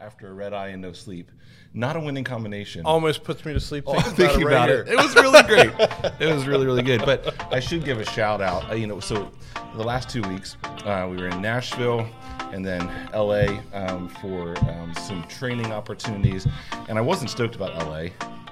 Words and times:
after 0.00 0.28
a 0.28 0.32
red 0.32 0.52
eye 0.52 0.68
and 0.68 0.80
no 0.82 0.92
sleep. 0.92 1.30
Not 1.74 1.96
a 1.96 2.00
winning 2.00 2.24
combination. 2.24 2.84
Almost 2.84 3.24
puts 3.24 3.44
me 3.44 3.52
to 3.52 3.60
sleep 3.60 3.84
thinking, 3.84 4.04
Oh, 4.06 4.10
thinking 4.14 4.42
about, 4.46 4.68
about 4.68 4.70
it. 4.70 4.88
it. 4.88 4.92
It 4.92 4.96
was 4.96 5.14
really 5.14 5.42
great. 5.42 5.70
it 6.20 6.32
was 6.34 6.46
really, 6.46 6.66
really 6.66 6.82
good. 6.82 7.00
But 7.04 7.34
I 7.52 7.60
should 7.60 7.84
give 7.84 7.98
a 7.98 8.04
shout 8.04 8.40
out. 8.40 8.70
Uh, 8.70 8.74
you 8.74 8.86
know, 8.86 9.00
so 9.00 9.30
the 9.76 9.82
last 9.84 10.08
two 10.08 10.22
weeks, 10.22 10.56
uh, 10.84 11.06
we 11.10 11.16
were 11.16 11.28
in 11.28 11.42
Nashville 11.42 12.08
and 12.52 12.64
then 12.64 12.86
LA 13.12 13.60
um, 13.74 14.08
for 14.20 14.56
um, 14.70 14.94
some 14.94 15.22
training 15.24 15.72
opportunities. 15.72 16.46
And 16.88 16.96
I 16.96 17.00
wasn't 17.02 17.30
stoked 17.30 17.56
about 17.56 17.74
LA. 17.86 18.08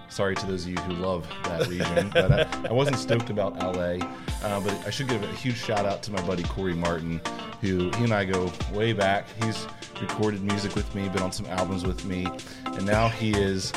Sorry 0.09 0.35
to 0.37 0.47
those 0.47 0.65
of 0.65 0.71
you 0.71 0.77
who 0.79 0.95
love 0.95 1.27
that 1.45 1.67
region, 1.69 2.11
but 2.15 2.33
I, 2.33 2.69
I 2.69 2.73
wasn't 2.73 2.99
stoked 2.99 3.31
about 3.31 3.59
LA. 3.59 3.99
Uh, 4.43 4.61
but 4.61 4.73
I 4.87 4.91
should 4.91 5.09
give 5.09 5.23
a 5.23 5.27
huge 5.29 5.57
shout 5.57 5.87
out 5.87 6.03
to 6.05 6.13
my 6.13 6.21
buddy 6.23 6.43
Corey 6.45 6.75
Martin, 6.75 7.21
who 7.61 7.91
he 7.91 8.05
and 8.05 8.13
I 8.13 8.25
go 8.25 8.53
way 8.73 8.93
back. 8.93 9.27
He's 9.43 9.67
recorded 10.01 10.43
music 10.43 10.75
with 10.75 10.95
me, 10.95 11.09
been 11.09 11.23
on 11.23 11.33
some 11.33 11.47
albums 11.47 11.85
with 11.85 12.05
me, 12.05 12.27
and 12.67 12.87
now 12.87 13.09
he 13.09 13.33
is 13.33 13.73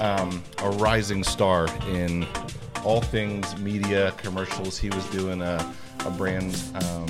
um, 0.00 0.42
a 0.58 0.70
rising 0.70 1.24
star 1.24 1.68
in 1.88 2.26
all 2.84 3.00
things 3.00 3.56
media, 3.58 4.12
commercials. 4.18 4.78
He 4.78 4.90
was 4.90 5.04
doing 5.06 5.40
a, 5.42 5.74
a 6.04 6.10
brand 6.10 6.60
um, 6.74 7.06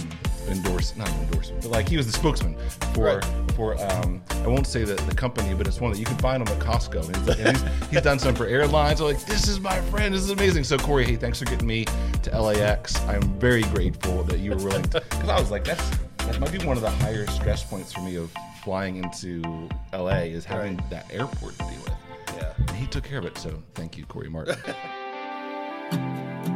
endorse, 0.48 0.96
not 0.96 1.08
an 1.10 1.22
endorsement, 1.24 1.62
but 1.62 1.70
like 1.70 1.88
he 1.88 1.96
was 1.96 2.06
the 2.06 2.12
spokesman 2.12 2.56
for 2.94 3.16
Right. 3.16 3.41
For 3.54 3.78
um, 3.80 4.22
I 4.30 4.46
won't 4.46 4.66
say 4.66 4.84
the, 4.84 4.94
the 4.94 5.14
company, 5.14 5.54
but 5.54 5.66
it's 5.66 5.80
one 5.80 5.92
that 5.92 5.98
you 5.98 6.06
can 6.06 6.16
find 6.16 6.42
him 6.42 6.48
at 6.48 6.62
Costco. 6.62 7.06
And, 7.06 7.16
he's, 7.16 7.62
he's, 7.62 7.90
he's 7.90 8.02
done 8.02 8.18
some 8.18 8.34
for 8.34 8.46
airlines. 8.46 9.00
I'm 9.00 9.08
like, 9.08 9.24
this 9.26 9.46
is 9.46 9.60
my 9.60 9.80
friend. 9.82 10.14
This 10.14 10.22
is 10.22 10.30
amazing. 10.30 10.64
So 10.64 10.78
Corey, 10.78 11.04
hey, 11.04 11.16
thanks 11.16 11.38
for 11.38 11.44
getting 11.44 11.66
me 11.66 11.84
to 12.22 12.40
LAX. 12.40 12.98
I'm 13.02 13.22
very 13.38 13.62
grateful 13.64 14.22
that 14.24 14.38
you 14.38 14.52
were 14.52 14.56
willing 14.56 14.82
to, 14.84 15.00
because 15.00 15.28
I 15.28 15.38
was 15.38 15.50
like, 15.50 15.64
that's 15.64 15.98
that 16.18 16.40
might 16.40 16.52
be 16.52 16.64
one 16.64 16.76
of 16.76 16.82
the 16.82 16.90
higher 16.90 17.26
stress 17.26 17.62
points 17.62 17.92
for 17.92 18.00
me 18.00 18.16
of 18.16 18.32
flying 18.62 18.96
into 18.96 19.68
LA 19.92 20.20
is 20.20 20.44
having 20.44 20.82
that 20.88 21.12
airport 21.12 21.58
to 21.58 21.64
deal 21.64 21.82
with. 21.82 21.94
Yeah. 22.36 22.52
And 22.56 22.70
he 22.70 22.86
took 22.86 23.04
care 23.04 23.18
of 23.18 23.24
it. 23.24 23.36
So 23.36 23.62
thank 23.74 23.98
you, 23.98 24.06
Corey 24.06 24.30
Martin. 24.30 24.56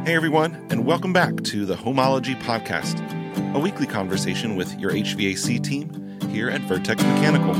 hey, 0.05 0.15
everyone, 0.15 0.65
and 0.71 0.85
welcome 0.85 1.11
back 1.13 1.43
to 1.43 1.65
the 1.65 1.75
Homeology 1.75 2.41
Podcast, 2.41 3.03
a 3.53 3.59
weekly 3.59 3.85
conversation 3.85 4.55
with 4.55 4.79
your 4.79 4.91
HVAC 4.91 5.61
team 5.63 6.06
here 6.29 6.49
at 6.49 6.61
Vertex 6.61 7.01
Mechanical. 7.03 7.53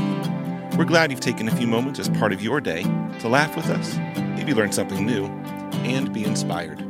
We're 0.78 0.84
glad 0.84 1.10
you've 1.10 1.20
taken 1.20 1.48
a 1.48 1.56
few 1.56 1.66
moments 1.66 1.98
as 1.98 2.08
part 2.08 2.32
of 2.32 2.42
your 2.42 2.60
day 2.60 2.82
to 3.20 3.28
laugh 3.28 3.56
with 3.56 3.66
us, 3.70 3.96
maybe 4.36 4.54
learn 4.54 4.72
something 4.72 5.04
new, 5.04 5.26
and 5.84 6.12
be 6.12 6.24
inspired. 6.24 6.80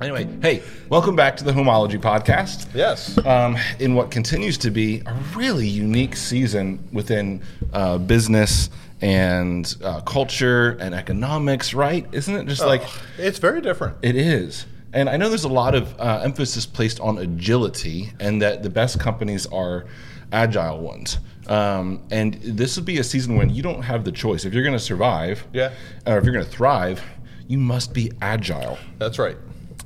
Anyway, 0.00 0.28
hey, 0.40 0.62
welcome 0.88 1.16
back 1.16 1.36
to 1.38 1.44
the 1.44 1.50
Homeology 1.52 2.00
Podcast 2.00 2.68
Yes. 2.72 3.18
um, 3.26 3.56
in 3.80 3.94
what 3.94 4.10
continues 4.12 4.56
to 4.58 4.70
be 4.70 5.02
a 5.04 5.12
really 5.34 5.66
unique 5.66 6.14
season 6.14 6.78
within 6.92 7.42
uh, 7.72 7.98
business 7.98 8.70
and 9.00 9.74
uh, 9.82 10.00
culture 10.02 10.70
and 10.80 10.94
economics, 10.94 11.74
right? 11.74 12.06
Isn't 12.12 12.34
it 12.36 12.46
just 12.46 12.64
like 12.64 12.82
It's 13.18 13.38
very 13.38 13.60
different. 13.60 13.96
it 14.02 14.14
is? 14.14 14.66
And 14.92 15.08
I 15.08 15.16
know 15.16 15.28
there's 15.28 15.44
a 15.44 15.48
lot 15.48 15.74
of 15.74 15.94
uh, 16.00 16.20
emphasis 16.24 16.64
placed 16.66 16.98
on 17.00 17.18
agility 17.18 18.10
and 18.20 18.40
that 18.42 18.62
the 18.62 18.70
best 18.70 18.98
companies 18.98 19.46
are 19.46 19.84
agile 20.32 20.80
ones. 20.80 21.18
Um, 21.46 22.02
and 22.10 22.34
this 22.42 22.76
would 22.76 22.84
be 22.84 22.98
a 22.98 23.04
season 23.04 23.36
when 23.36 23.50
you 23.50 23.62
don't 23.62 23.82
have 23.82 24.04
the 24.04 24.12
choice. 24.12 24.44
If 24.44 24.52
you're 24.54 24.62
going 24.62 24.74
to 24.76 24.78
survive, 24.78 25.46
Yeah. 25.52 25.72
or 26.06 26.18
if 26.18 26.24
you're 26.24 26.32
going 26.34 26.44
to 26.44 26.50
thrive, 26.50 27.02
you 27.46 27.58
must 27.58 27.92
be 27.94 28.12
agile. 28.20 28.78
That's 28.98 29.18
right. 29.18 29.36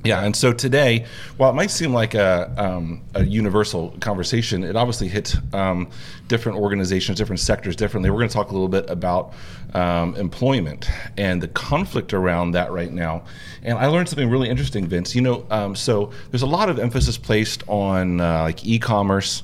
Yeah, 0.03 0.21
and 0.25 0.35
so 0.35 0.51
today, 0.51 1.05
while 1.37 1.49
it 1.49 1.53
might 1.53 1.71
seem 1.71 1.93
like 1.93 2.13
a, 2.13 2.53
um, 2.57 3.01
a 3.15 3.23
universal 3.23 3.91
conversation, 4.01 4.61
it 4.63 4.75
obviously 4.75 5.07
hits 5.07 5.37
um, 5.53 5.89
different 6.27 6.57
organizations, 6.57 7.17
different 7.17 7.39
sectors 7.39 7.77
differently. 7.77 8.09
We're 8.09 8.17
going 8.17 8.27
to 8.29 8.33
talk 8.33 8.49
a 8.49 8.53
little 8.53 8.67
bit 8.67 8.89
about 8.89 9.33
um, 9.73 10.15
employment 10.15 10.89
and 11.17 11.41
the 11.41 11.47
conflict 11.47 12.13
around 12.13 12.51
that 12.51 12.71
right 12.73 12.91
now. 12.91 13.23
And 13.61 13.77
I 13.77 13.87
learned 13.87 14.09
something 14.09 14.29
really 14.29 14.49
interesting, 14.49 14.87
Vince. 14.87 15.15
You 15.15 15.21
know, 15.21 15.45
um, 15.49 15.73
so 15.73 16.11
there's 16.31 16.41
a 16.41 16.47
lot 16.47 16.67
of 16.69 16.79
emphasis 16.79 17.17
placed 17.17 17.63
on 17.69 18.19
uh, 18.19 18.41
like 18.41 18.65
e-commerce 18.65 19.43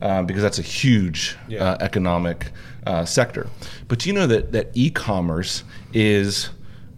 uh, 0.00 0.22
because 0.22 0.42
that's 0.42 0.60
a 0.60 0.62
huge 0.62 1.36
Yeah. 1.48 1.64
uh, 1.72 1.78
economic 1.80 2.52
uh, 2.86 3.04
sector. 3.04 3.48
But 3.88 3.98
do 3.98 4.08
you 4.08 4.14
know 4.14 4.28
that 4.28 4.52
that 4.52 4.70
e-commerce 4.74 5.64
is 5.92 6.50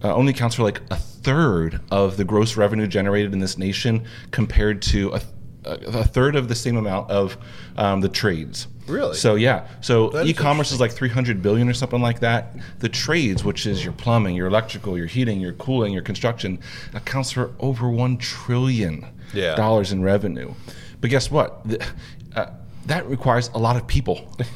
uh, 0.05 0.15
only 0.15 0.33
accounts 0.33 0.57
for 0.57 0.63
like 0.63 0.83
a 0.91 0.99
third 1.23 1.81
of 1.91 2.17
the 2.17 2.25
gross 2.25 2.57
revenue 2.57 2.87
generated 2.87 3.33
in 3.33 3.39
this 3.39 3.59
nation 3.59 4.05
compared 4.31 4.83
to 4.83 5.13
a, 5.15 5.21
a 5.65 6.05
third 6.05 6.37
of 6.37 6.49
the 6.49 6.55
same 6.55 6.77
amount 6.77 7.11
of 7.11 7.37
um, 7.77 8.01
the 8.01 8.09
trades. 8.09 8.69
Really? 8.87 9.15
So 9.17 9.35
yeah. 9.35 9.69
So 9.83 10.19
e-commerce 10.25 10.73
is 10.73 10.81
like 10.81 10.93
300 10.93 11.43
billion 11.43 11.69
or 11.69 11.75
something 11.75 12.01
like 12.01 12.21
that. 12.21 12.57
The 12.79 12.89
trades, 12.89 13.45
which 13.45 13.67
is 13.67 13.85
your 13.85 13.93
plumbing, 13.93 14.35
your 14.35 14.47
electrical, 14.47 14.97
your 14.97 15.07
heating, 15.07 15.41
your 15.41 15.53
cooling, 15.55 15.93
your 15.93 16.03
construction, 16.03 16.59
accounts 16.95 17.31
for 17.33 17.53
over 17.61 17.91
one 17.91 18.17
trillion 18.17 19.07
Yeah. 19.35 19.55
dollars 19.57 19.93
in 19.93 20.03
revenue. 20.03 20.55
But 21.01 21.11
guess 21.11 21.31
what? 21.31 21.69
The, 21.69 21.87
uh, 22.35 22.47
that 22.89 23.07
requires 23.09 23.49
a 23.55 23.59
lot 23.59 23.77
of 23.77 23.87
people 23.87 24.35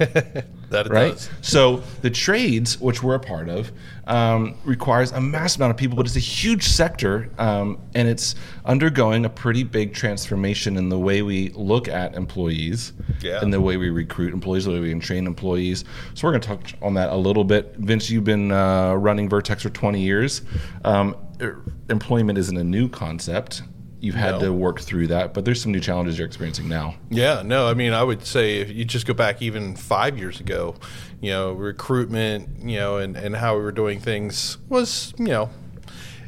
That 0.72 0.86
it 0.86 0.90
right? 0.92 1.12
does. 1.12 1.28
So 1.42 1.82
the 2.00 2.08
trades, 2.08 2.80
which 2.80 3.02
we're 3.02 3.14
a 3.16 3.20
part 3.20 3.50
of, 3.50 3.70
um, 4.06 4.56
requires 4.64 5.12
a 5.12 5.20
massive 5.20 5.60
amount 5.60 5.72
of 5.72 5.76
people, 5.76 5.96
but 5.98 6.06
it's 6.06 6.16
a 6.16 6.18
huge 6.18 6.64
sector, 6.66 7.28
um, 7.38 7.78
and 7.94 8.08
it's 8.08 8.34
undergoing 8.64 9.26
a 9.26 9.28
pretty 9.28 9.64
big 9.64 9.92
transformation 9.92 10.78
in 10.78 10.88
the 10.88 10.98
way 10.98 11.20
we 11.20 11.50
look 11.50 11.88
at 11.88 12.14
employees, 12.14 12.94
Yeah. 13.20 13.40
and 13.42 13.52
the 13.52 13.60
way 13.60 13.76
we 13.76 13.90
recruit 13.90 14.32
employees, 14.32 14.64
the 14.64 14.70
way 14.70 14.80
we 14.80 14.94
train 14.98 15.26
employees. 15.26 15.84
So 16.14 16.26
we're 16.26 16.32
going 16.32 16.40
to 16.40 16.48
touch 16.48 16.74
on 16.80 16.94
that 16.94 17.10
a 17.10 17.16
little 17.16 17.44
bit. 17.44 17.74
Vince, 17.76 18.08
you've 18.08 18.24
been 18.24 18.50
uh, 18.50 18.94
running 18.94 19.28
Vertex 19.28 19.62
for 19.64 19.70
20 19.70 20.00
years. 20.00 20.40
Um, 20.86 21.14
er, 21.42 21.62
employment 21.90 22.38
isn't 22.38 22.56
a 22.56 22.64
new 22.64 22.88
concept. 22.88 23.62
You've 24.02 24.16
had 24.16 24.32
No. 24.32 24.40
to 24.40 24.52
work 24.52 24.80
through 24.80 25.06
that, 25.06 25.32
but 25.32 25.44
there's 25.44 25.62
some 25.62 25.70
new 25.70 25.78
challenges 25.80 26.18
you're 26.18 26.26
experiencing 26.26 26.68
now. 26.68 26.96
Yeah, 27.08 27.42
no, 27.44 27.68
I 27.68 27.74
mean, 27.74 27.92
I 27.92 28.02
would 28.02 28.26
say 28.26 28.56
if 28.58 28.68
you 28.70 28.84
just 28.84 29.06
go 29.06 29.14
back 29.14 29.40
even 29.40 29.76
five 29.76 30.18
years 30.18 30.40
ago, 30.40 30.74
you 31.20 31.30
know, 31.30 31.52
recruitment, 31.52 32.48
you 32.64 32.78
know, 32.78 32.96
and, 32.98 33.16
and 33.16 33.36
how 33.36 33.56
we 33.56 33.62
were 33.62 33.70
doing 33.70 34.00
things 34.00 34.58
was, 34.68 35.14
you 35.18 35.26
know, 35.28 35.50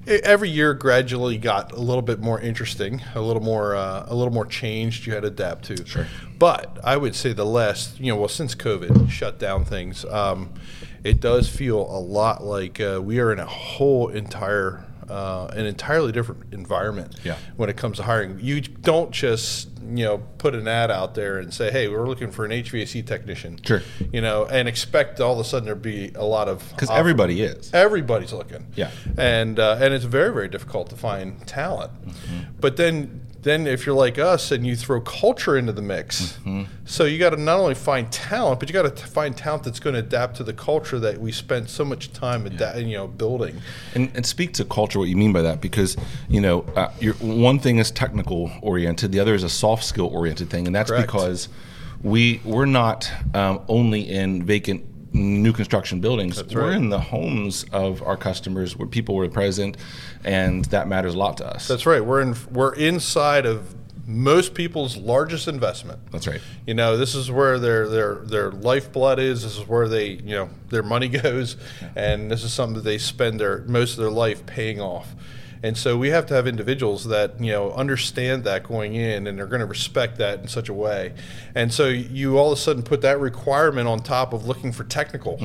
every 0.07 0.51
year 0.51 0.73
gradually 0.73 1.37
got 1.37 1.73
a 1.73 1.81
little 1.81 2.01
bit 2.03 2.21
more 2.21 2.41
interesting, 2.41 3.03
a 3.17 3.21
little 3.21 3.43
more, 3.43 3.75
uh, 3.75 4.05
a 4.07 4.15
little 4.15 4.33
more 4.33 4.47
changed. 4.47 5.05
You 5.07 5.15
had 5.15 5.23
to 5.23 5.29
adapt 5.29 5.65
to. 5.65 5.85
Sure. 5.85 6.07
But 6.39 6.79
I 6.85 6.97
would 6.97 7.17
say 7.17 7.33
the 7.33 7.45
last, 7.47 7.99
you 7.99 8.13
know, 8.13 8.17
well, 8.21 8.29
since 8.29 8.55
COVID 8.55 9.11
shut 9.11 9.41
down 9.41 9.65
things, 9.65 10.05
um, 10.05 10.53
it 11.03 11.21
does 11.21 11.49
feel 11.49 11.81
a 11.81 11.99
lot 11.99 12.45
like 12.45 12.81
uh, 12.81 13.01
we 13.03 13.19
are 13.19 13.33
in 13.33 13.41
a 13.41 13.47
whole 13.47 14.09
entire, 14.11 14.85
uh, 15.09 15.47
an 15.53 15.67
entirely 15.67 16.13
different 16.13 16.53
environment 16.53 17.17
Yeah. 17.25 17.37
when 17.57 17.69
it 17.69 17.77
comes 17.77 17.97
to 17.99 18.03
hiring. 18.05 18.39
You 18.41 18.61
don't 18.61 19.11
just 19.11 19.69
you 19.89 20.05
know 20.05 20.19
put 20.39 20.55
an 20.55 20.67
ad 20.69 20.91
out 20.91 21.15
there 21.15 21.39
and 21.39 21.53
say, 21.53 21.71
"Hey, 21.71 21.89
we're 21.89 22.07
looking 22.07 22.31
for 22.31 22.45
an 22.45 22.51
HVAC 22.51 23.07
technician." 23.07 23.59
Sure. 23.65 23.83
You 24.13 24.21
know, 24.21 24.45
and 24.47 24.69
expect 24.69 25.21
all 25.21 25.35
of 25.35 25.39
a 25.41 25.45
sudden 25.45 25.67
there 25.67 25.75
be 25.75 26.13
a 26.15 26.25
lot 26.25 26.49
of 26.49 26.69
Because 26.71 26.91
everybody 26.91 27.43
is. 27.43 27.73
everybody's 27.75 28.33
looking. 28.33 28.67
Yeah. 28.77 28.91
And 29.19 29.59
uh, 29.59 29.79
and 29.81 29.95
it's 29.95 30.05
very 30.05 30.33
very 30.33 30.49
difficult 30.49 30.91
to 30.91 30.97
find 30.97 31.47
talent. 31.47 31.93
Mm-hmm. 32.07 32.41
But 32.61 32.77
then 32.77 33.21
then 33.43 33.67
if 33.67 33.85
you're 33.85 33.95
like 33.95 34.19
us 34.19 34.51
and 34.51 34.67
you 34.67 34.75
throw 34.75 35.03
culture 35.03 35.59
into 35.59 35.71
the 35.73 35.83
mix, 35.83 36.39
Mm-hmm. 36.45 36.63
so 36.87 37.05
you 37.05 37.19
got 37.19 37.31
to 37.31 37.37
not 37.37 37.59
only 37.59 37.75
find 37.75 38.11
talent, 38.11 38.59
but 38.59 38.71
you 38.71 38.73
got 38.73 38.97
to 38.97 39.07
find 39.07 39.37
talent 39.37 39.65
that's 39.65 39.81
going 39.81 39.93
to 39.93 39.99
adapt 40.01 40.37
to 40.37 40.45
the 40.45 40.55
culture 40.55 40.99
that 40.99 41.19
we 41.21 41.31
spent 41.31 41.69
so 41.69 41.85
much 41.85 42.11
time 42.15 42.47
ada- 42.47 42.81
you 42.83 42.97
know 42.97 43.07
building. 43.07 43.61
And, 43.95 44.11
and 44.15 44.25
speak 44.25 44.55
to 44.55 44.65
culture, 44.65 44.99
what 44.99 45.09
you 45.09 45.17
mean 45.17 45.35
by 45.35 45.43
that, 45.43 45.61
because 45.61 45.95
you 46.27 46.41
know, 46.41 46.63
uh, 46.75 46.91
you're, 47.01 47.13
one 47.15 47.59
thing 47.59 47.77
is 47.77 47.91
technical 47.91 48.51
oriented, 48.63 49.13
the 49.13 49.21
other 49.21 49.35
is 49.35 49.43
a 49.43 49.51
soft 49.51 49.74
skill 49.83 50.07
oriented 50.07 50.51
thing, 50.51 50.67
and 50.67 50.75
that's 50.75 50.91
Correct. 50.91 51.07
because 51.07 51.49
we 52.03 52.41
we're 52.45 52.67
not 52.67 53.11
um, 53.35 53.63
only 53.69 54.09
in 54.09 54.45
vacant 54.45 54.85
new 55.15 55.53
construction 55.53 56.01
buildings. 56.01 56.43
we're 56.53 56.73
in 56.73 56.89
the 56.89 56.99
homes 56.99 57.65
of 57.73 58.03
our 58.03 58.17
customers, 58.17 58.77
where 58.77 58.89
people 58.89 59.15
were 59.15 59.29
present, 59.29 59.77
and 60.25 60.65
that 60.67 60.89
matters 60.89 61.15
a 61.15 61.19
lot 61.19 61.37
to 61.39 61.47
us. 61.47 61.69
That's 61.69 61.87
right. 61.87 62.05
We're 62.05 62.21
in 62.21 62.35
we're 62.51 62.75
inside 62.75 63.47
of 63.47 63.75
most 64.07 64.55
people's 64.55 64.97
largest 64.97 65.49
investment. 65.49 66.01
That's 66.11 66.27
right. 66.27 66.41
You 66.67 66.75
know, 66.75 66.97
this 66.97 67.15
is 67.15 67.31
where 67.31 67.59
their 67.59 67.89
their 67.89 68.15
their 68.17 68.51
lifeblood 68.51 69.19
is. 69.19 69.43
This 69.43 69.57
is 69.57 69.67
where 69.67 69.89
they 69.89 70.11
you 70.11 70.35
know 70.35 70.51
their 70.69 70.83
money 70.83 71.09
goes, 71.23 71.57
and 71.97 72.31
this 72.31 72.45
is 72.45 72.53
something 72.53 72.75
that 72.75 72.85
they 72.85 72.99
spend 72.99 73.41
their 73.41 73.59
most 73.61 73.93
of 73.93 73.99
their 73.99 74.11
life 74.11 74.45
paying 74.47 74.81
off. 74.81 75.15
And 75.65 75.79
so 75.79 75.97
we 75.97 76.11
have 76.11 76.27
to 76.27 76.35
have 76.35 76.47
individuals 76.47 77.07
that 77.07 77.41
you 77.41 77.51
know 77.51 77.73
understand 77.73 78.45
that 78.45 78.65
going 78.65 78.95
in, 78.95 79.27
and 79.27 79.39
they're 79.39 79.47
going 79.47 79.61
to 79.61 79.67
respect 79.67 80.19
that 80.19 80.41
in 80.41 80.47
such 80.47 80.69
a 80.69 80.75
way. 80.75 81.15
And 81.55 81.73
so 81.73 81.89
you 81.89 82.37
all 82.37 82.53
of 82.53 82.59
a 82.59 82.61
sudden 82.61 82.83
put 82.83 83.01
that 83.01 83.19
requirement 83.19 83.89
on 83.89 84.01
top 84.01 84.35
of 84.35 84.47
looking 84.47 84.73
for 84.73 84.85
technical. 84.85 85.39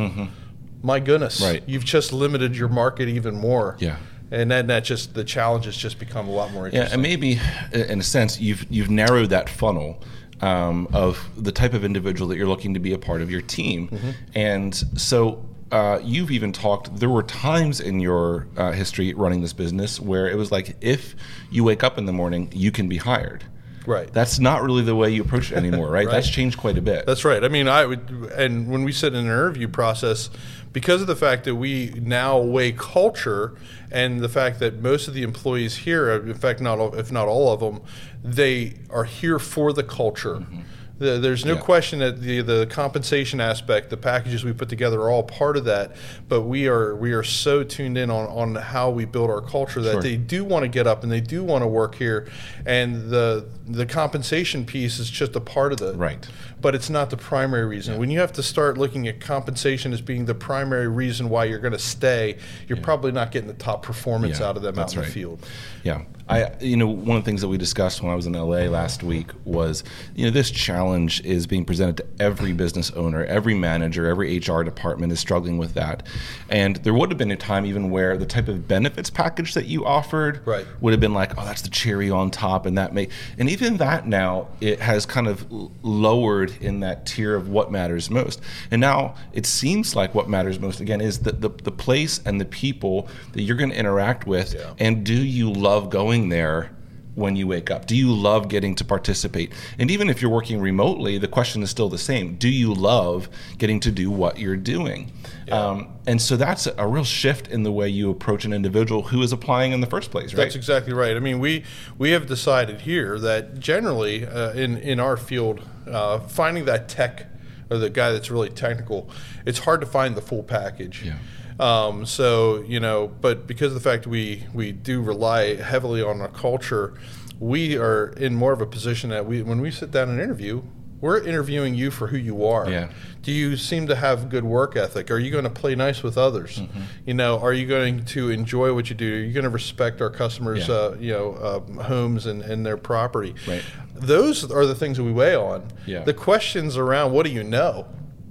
My 0.83 1.00
goodness, 1.00 1.42
Right. 1.42 1.63
You've 1.66 1.86
just 1.86 2.12
limited 2.12 2.57
your 2.57 2.68
market 2.68 3.07
even 3.07 3.36
more. 3.36 3.77
Yeah. 3.80 3.95
And 4.30 4.51
then 4.51 4.68
that 4.68 4.83
just 4.83 5.13
the 5.13 5.24
challenges 5.24 5.77
just 5.77 6.00
become 6.00 6.27
a 6.27 6.31
lot 6.31 6.51
more 6.51 6.68
Yeah, 6.68 6.89
and 6.92 7.01
maybe 7.01 7.39
in 7.72 8.01
a 8.01 8.04
sense 8.04 8.42
you've 8.42 8.65
you've 8.69 8.89
narrowed 8.89 9.30
that 9.30 9.50
funnel 9.50 10.04
um, 10.42 10.89
of 10.92 11.30
the 11.38 11.54
type 11.54 11.74
of 11.74 11.86
individual 11.86 12.27
that 12.27 12.36
you're 12.36 12.48
looking 12.48 12.74
to 12.74 12.80
be 12.81 12.92
a 12.92 13.00
part 13.00 13.22
of 13.22 13.31
your 13.31 13.42
team. 13.42 13.88
Mm-hmm. 13.88 14.10
And 14.36 14.75
so 15.00 15.45
uh, 15.71 16.00
you've 16.04 16.31
even 16.31 16.51
talked, 16.51 16.95
there 16.95 17.10
were 17.10 17.24
times 17.24 17.80
in 17.80 18.00
your 18.00 18.48
uh, 18.57 18.71
history 18.71 19.13
running 19.13 19.42
this 19.42 19.54
business 19.54 20.00
where 20.00 20.27
it 20.27 20.38
was 20.38 20.51
like, 20.51 20.75
if 20.81 21.16
you 21.51 21.63
wake 21.63 21.83
up 21.83 21.98
in 21.98 22.06
the 22.06 22.13
morning, 22.13 22.50
you 22.54 22.71
can 22.71 22.88
be 22.88 22.98
hired. 22.98 23.44
Right. 23.86 24.12
That's 24.12 24.39
not 24.39 24.62
really 24.62 24.83
the 24.83 24.95
way 24.95 25.10
you 25.10 25.21
approach 25.21 25.51
it 25.51 25.57
anymore, 25.57 25.89
right? 25.89 26.00
Right. 26.10 26.13
That's 26.13 26.30
changed 26.30 26.57
quite 26.57 26.77
a 26.77 26.81
bit. 26.81 27.06
That's 27.06 27.25
right. 27.25 27.44
I 27.44 27.50
mean, 27.50 27.68
I 27.68 27.86
would, 27.86 28.10
and 28.36 28.69
when 28.69 28.83
we 28.83 28.92
sit 28.92 29.13
in 29.13 29.19
an 29.19 29.25
interview 29.25 29.68
process, 29.68 30.30
because 30.71 31.01
of 31.01 31.07
the 31.07 31.16
fact 31.16 31.44
that 31.45 31.56
we 31.56 31.89
now 32.01 32.39
weigh 32.39 32.72
culture 32.72 33.56
and 33.92 34.22
the 34.22 34.30
fact 34.30 34.60
that 34.60 34.81
most 34.81 35.07
of 35.07 35.13
the 35.13 35.24
employees 35.24 35.77
here, 35.77 36.10
in 36.12 36.33
fact, 36.36 36.62
not 36.62 36.80
all, 36.80 36.95
if 36.95 37.12
not 37.12 37.27
all 37.27 37.51
of 37.51 37.60
them, 37.60 37.81
they 38.24 38.75
are 38.89 39.04
here 39.06 39.39
for 39.39 39.74
the 39.74 39.83
culture. 39.83 40.39
The, 40.39 40.63
there's 41.00 41.46
no 41.46 41.54
Yeah. 41.54 41.60
question 41.62 42.00
that 42.00 42.22
the 42.22 42.42
the 42.42 42.66
compensation 42.68 43.40
aspect, 43.40 43.90
the 43.90 43.98
packages 43.98 44.44
we 44.44 44.51
put 44.54 44.68
together 44.69 45.00
are 45.01 45.10
all 45.10 45.24
part 45.24 45.56
of 45.57 45.66
that. 45.66 45.96
But 46.28 46.42
we 46.42 46.68
are 46.68 46.96
we 46.96 47.13
are 47.13 47.24
so 47.24 47.63
tuned 47.63 47.98
in 47.98 48.10
on, 48.12 48.28
on 48.28 48.56
how 48.62 48.90
we 48.90 49.06
build 49.06 49.30
our 49.30 49.42
culture 49.42 49.81
that 49.81 49.94
Sure. 49.94 50.01
they 50.01 50.18
do 50.18 50.44
want 50.44 50.63
to 50.63 50.68
get 50.69 50.88
up 50.88 51.04
and 51.04 51.12
they 51.12 51.22
do 51.22 51.44
want 51.44 51.63
to 51.63 51.68
work 51.68 51.96
here, 51.96 52.28
and 52.66 53.10
the 53.10 53.46
the 53.68 53.86
compensation 53.86 54.66
piece 54.66 55.00
is 55.00 55.10
just 55.10 55.36
a 55.36 55.40
part 55.40 55.72
of 55.72 55.78
the 55.78 55.94
Right. 55.94 56.28
but 56.60 56.74
it's 56.75 56.90
not 56.90 57.10
the 57.12 57.18
primary 57.18 57.66
reason. 57.66 57.98
When 57.98 58.10
you 58.10 58.19
have 58.19 58.34
to 58.34 58.44
start 58.44 58.78
looking 58.78 59.07
at 59.07 59.19
compensation 59.22 59.94
as 59.94 60.01
being 60.01 60.25
the 60.25 60.34
primary 60.36 60.88
reason 60.88 61.30
why 61.30 61.46
you're 61.46 61.60
going 61.60 61.74
to 61.74 61.80
stay, 61.80 62.38
you're 62.68 62.80
probably 62.80 63.12
not 63.12 63.31
getting 63.31 63.48
the 63.48 63.54
top 63.54 63.84
performance 63.84 64.40
Yeah, 64.40 64.48
out 64.48 64.57
of 64.57 64.63
them 64.63 64.78
out 64.80 64.94
in 64.94 65.01
the 65.01 65.06
field. 65.07 65.46
Yeah. 65.84 66.01
I 66.28 66.51
you 66.62 66.78
know 66.78 66.88
one 66.88 67.18
of 67.18 67.24
the 67.24 67.25
things 67.30 67.42
that 67.42 67.48
we 67.48 67.57
discussed 67.57 68.04
when 68.04 68.12
I 68.12 68.16
was 68.16 68.28
in 68.28 68.34
LA 68.36 68.68
last 68.69 69.01
week 69.04 69.28
was 69.46 69.84
you 70.16 70.25
know 70.25 70.31
this 70.31 70.51
challenge 70.51 70.88
is 70.95 71.47
being 71.47 71.65
presented 71.65 71.97
to 71.97 72.06
every 72.19 72.53
business 72.53 72.91
owner, 72.91 73.24
every 73.25 73.53
manager, 73.53 74.07
every 74.07 74.38
HR 74.39 74.63
department 74.63 75.12
is 75.12 75.19
struggling 75.19 75.57
with 75.57 75.74
that. 75.75 76.03
And 76.50 76.77
there 76.77 76.94
would 76.94 77.09
have 77.12 77.18
been 77.18 77.31
a 77.31 77.36
time 77.36 77.65
even 77.65 77.89
where 77.91 78.18
the 78.18 78.25
type 78.25 78.47
of 78.47 78.68
benefits 78.68 79.09
package 79.09 79.53
that 79.53 79.65
you 79.68 79.86
offered 79.86 80.41
Right. 80.45 80.65
would 80.81 80.94
have 80.94 81.00
been 81.00 81.13
like, 81.13 81.38
oh, 81.38 81.45
that's 81.45 81.62
the 81.62 81.69
cherry 81.69 82.09
on 82.09 82.31
top 82.31 82.65
and 82.65 82.77
that 82.77 82.94
may 82.94 83.07
and 83.38 83.50
even 83.50 83.77
that 83.77 84.07
now 84.07 84.47
it 84.62 84.80
has 84.80 85.06
kind 85.06 85.27
of 85.27 85.45
lowered 85.83 86.53
in 86.62 86.80
that 86.81 87.06
tier 87.06 87.36
of 87.36 87.50
what 87.50 87.71
matters 87.71 88.09
most. 88.09 88.41
And 88.71 88.81
now 88.81 89.15
it 89.33 89.45
seems 89.45 89.95
like 89.95 90.13
what 90.15 90.27
matters 90.30 90.59
most 90.59 90.80
again 90.80 91.01
is 91.01 91.19
the 91.19 91.31
the, 91.31 91.50
the 91.50 91.71
place 91.71 92.19
and 92.25 92.39
the 92.41 92.45
people 92.45 93.07
that 93.33 93.41
you're 93.44 93.56
going 93.57 93.69
to 93.71 93.77
interact 93.77 94.25
with 94.27 94.53
Yeah. 94.53 94.74
and 94.80 95.06
do 95.06 95.13
you 95.13 95.51
love 95.51 95.89
going 95.89 96.30
there 96.30 96.71
when 97.19 97.36
you 97.36 97.48
wake 97.48 97.69
up? 97.69 97.86
Do 97.86 97.95
you 97.95 98.13
love 98.13 98.48
getting 98.48 98.75
to 98.75 98.86
participate? 98.86 99.51
And 99.77 99.92
even 99.92 100.10
if 100.10 100.21
you're 100.21 100.31
working 100.31 100.60
remotely, 100.60 101.18
the 101.18 101.27
question 101.27 101.62
is 101.62 101.69
still 101.69 101.89
the 101.89 101.98
same. 101.98 102.36
Do 102.36 102.50
you 102.50 102.74
love 102.74 103.30
getting 103.57 103.80
to 103.81 103.92
do 103.92 104.10
what 104.10 104.39
you're 104.39 104.56
doing? 104.56 105.12
Um, 105.51 105.89
and 106.06 106.21
so 106.21 106.38
that's 106.38 106.68
a 106.77 106.88
real 106.88 107.04
shift 107.04 107.48
in 107.48 107.63
the 107.63 107.71
way 107.71 107.89
you 107.89 108.10
approach 108.10 108.45
an 108.45 108.54
individual 108.54 109.04
who 109.04 109.21
is 109.21 109.31
applying 109.31 109.71
in 109.71 109.81
the 109.81 109.88
first 109.88 110.12
place, 110.12 110.33
right? 110.33 110.44
That's 110.44 110.56
exactly 110.56 110.94
right. 110.94 111.16
I 111.16 111.19
mean, 111.19 111.39
we 111.39 111.63
we 111.98 112.12
have 112.12 112.27
decided 112.27 112.81
here 112.81 113.19
that 113.19 113.60
generally 113.60 114.25
uh, 114.25 114.54
in 114.54 114.77
in 114.77 115.00
our 115.00 115.18
field, 115.18 115.62
uh, 115.88 116.19
finding 116.19 116.65
that 116.65 116.88
tech 116.88 117.27
or 117.69 117.77
the 117.77 117.89
guy 117.89 118.12
that's 118.12 118.31
really 118.31 118.50
technical, 118.50 119.10
it's 119.45 119.60
hard 119.60 119.81
to 119.81 119.88
find 119.88 120.15
the 120.15 120.22
full 120.22 120.44
package. 120.44 121.04
Yeah. 121.04 121.18
Um, 121.60 122.06
so 122.06 122.62
you 122.64 122.80
know, 122.80 123.08
but 123.22 123.46
because 123.48 123.68
of 123.68 123.74
the 123.74 123.90
fact 123.90 124.08
we 124.08 124.46
we 124.54 124.72
do 124.72 125.02
rely 125.02 125.56
heavily 125.56 126.02
on 126.02 126.22
our 126.22 126.30
culture, 126.30 126.94
we 127.40 127.78
are 127.78 128.10
in 128.14 128.36
more 128.36 128.54
of 128.54 128.62
a 128.62 128.66
position 128.66 129.10
that 129.10 129.26
we 129.26 129.42
when 129.42 129.60
we 129.62 129.72
sit 129.72 129.92
down 129.92 130.10
and 130.10 130.20
interview, 130.22 130.62
we're 131.02 131.20
interviewing 131.22 131.76
you 131.76 131.92
for 131.92 132.08
who 132.08 132.18
you 132.18 132.46
are. 132.46 132.70
Yeah. 132.70 132.90
Do 133.22 133.34
you 133.34 133.58
seem 133.58 133.88
to 133.88 133.96
have 133.96 134.30
good 134.30 134.46
work 134.46 134.78
ethic? 134.78 135.12
Are 135.12 135.20
you 135.20 135.32
going 135.32 135.44
to 135.44 135.50
play 135.50 135.76
nice 135.76 136.02
with 136.02 136.18
others? 136.18 136.60
Mm-hmm. 136.60 136.80
You 137.06 137.14
know, 137.14 137.38
are 137.40 137.54
you 137.54 137.68
going 137.68 138.06
to 138.06 138.30
enjoy 138.30 138.74
what 138.74 138.90
you 138.90 138.96
do? 138.96 139.14
Are 139.14 139.20
you 139.20 139.34
going 139.34 139.44
to 139.44 139.50
respect 139.50 140.02
our 140.02 140.10
customers, 140.10 140.68
Yeah. 140.70 140.74
uh, 140.76 140.96
you 141.00 141.12
know, 141.14 141.34
uh, 141.34 141.84
homes 141.84 142.26
and, 142.26 142.42
and 142.42 142.66
their 142.66 142.78
property? 142.78 143.36
Right. 143.46 143.62
Those 143.94 144.50
are 144.50 144.66
the 144.66 144.74
things 144.76 144.96
that 144.98 145.04
we 145.04 145.12
weigh 145.12 145.36
on. 145.36 145.68
Yeah. 145.86 146.04
The 146.04 146.14
questions 146.14 146.78
around 146.78 147.12
what 147.12 147.26
do 147.26 147.32
you 147.34 147.44
know 147.44 147.88